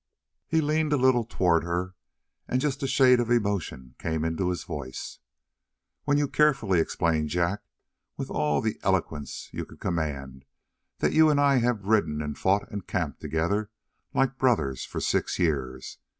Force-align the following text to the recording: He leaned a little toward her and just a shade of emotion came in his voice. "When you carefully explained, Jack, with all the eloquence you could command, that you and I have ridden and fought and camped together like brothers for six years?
He 0.47 0.61
leaned 0.61 0.93
a 0.93 0.97
little 0.97 1.23
toward 1.23 1.63
her 1.63 1.93
and 2.47 2.59
just 2.59 2.81
a 2.81 2.87
shade 2.87 3.19
of 3.19 3.29
emotion 3.29 3.93
came 3.99 4.25
in 4.25 4.35
his 4.35 4.63
voice. 4.63 5.19
"When 6.05 6.17
you 6.17 6.27
carefully 6.27 6.79
explained, 6.79 7.29
Jack, 7.29 7.61
with 8.17 8.31
all 8.31 8.61
the 8.61 8.79
eloquence 8.81 9.47
you 9.51 9.63
could 9.63 9.79
command, 9.79 10.45
that 11.01 11.13
you 11.13 11.29
and 11.29 11.39
I 11.39 11.57
have 11.57 11.85
ridden 11.85 12.19
and 12.19 12.35
fought 12.35 12.67
and 12.71 12.87
camped 12.87 13.21
together 13.21 13.69
like 14.11 14.39
brothers 14.39 14.85
for 14.85 14.99
six 14.99 15.37
years? 15.37 15.99